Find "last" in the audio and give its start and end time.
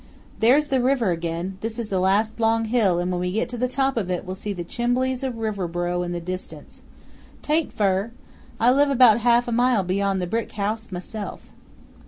1.99-2.39